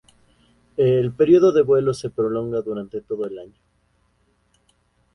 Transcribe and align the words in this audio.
El 0.77 1.11
periodo 1.13 1.51
de 1.51 1.61
vuelo 1.61 1.93
se 1.93 2.09
prolonga 2.09 2.61
durante 2.61 3.01
todo 3.01 3.27
el 3.27 3.37
año. 3.37 3.61